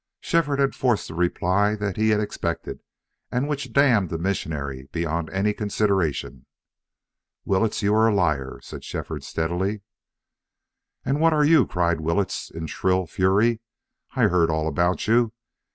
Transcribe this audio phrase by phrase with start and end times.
[0.19, 2.79] Shefford had forced the reply that he had expected
[3.31, 6.47] and which damned the missionary beyond any consideration.
[7.45, 9.81] "Willetts, you are a liar!" said Shefford, steadily.
[11.05, 13.59] "And what are you?" cried Willetts, in shrill fury.
[14.15, 15.33] "I've heard all about you.